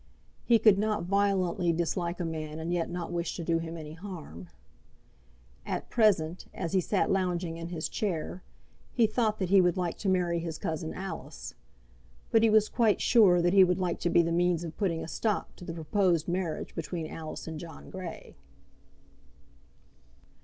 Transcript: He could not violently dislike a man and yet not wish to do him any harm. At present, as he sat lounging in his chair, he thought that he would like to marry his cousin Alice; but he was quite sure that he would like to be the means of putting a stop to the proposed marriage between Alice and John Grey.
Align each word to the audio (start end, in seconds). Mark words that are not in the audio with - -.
He 0.45 0.57
could 0.57 0.79
not 0.79 1.03
violently 1.03 1.71
dislike 1.71 2.19
a 2.19 2.25
man 2.25 2.57
and 2.57 2.73
yet 2.73 2.89
not 2.89 3.11
wish 3.11 3.35
to 3.35 3.43
do 3.43 3.59
him 3.59 3.77
any 3.77 3.93
harm. 3.93 4.47
At 5.63 5.91
present, 5.91 6.47
as 6.55 6.73
he 6.73 6.81
sat 6.81 7.11
lounging 7.11 7.57
in 7.57 7.67
his 7.67 7.87
chair, 7.87 8.41
he 8.91 9.05
thought 9.05 9.37
that 9.37 9.49
he 9.49 9.61
would 9.61 9.77
like 9.77 9.99
to 9.99 10.09
marry 10.09 10.39
his 10.39 10.57
cousin 10.57 10.91
Alice; 10.91 11.53
but 12.31 12.41
he 12.41 12.49
was 12.49 12.67
quite 12.67 12.99
sure 12.99 13.43
that 13.43 13.53
he 13.53 13.63
would 13.63 13.77
like 13.77 13.99
to 13.99 14.09
be 14.09 14.23
the 14.23 14.31
means 14.31 14.63
of 14.63 14.75
putting 14.75 15.03
a 15.03 15.07
stop 15.07 15.55
to 15.57 15.63
the 15.65 15.73
proposed 15.75 16.27
marriage 16.27 16.73
between 16.73 17.05
Alice 17.05 17.45
and 17.47 17.59
John 17.59 17.91
Grey. 17.91 18.35